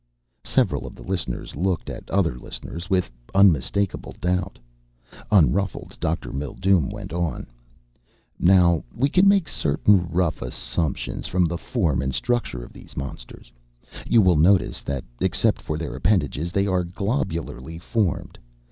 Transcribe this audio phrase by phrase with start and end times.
[0.47, 4.57] Several of the listeners looked at other listeners with unmistakable doubt.
[5.29, 6.33] Unruffled, Dr.
[6.33, 7.45] Mildume went on,
[8.39, 13.51] "Now, we can make certain rough assumptions from the form and structure of these monsters.
[14.09, 18.39] You will notice that except for their appendages they are globularly formed.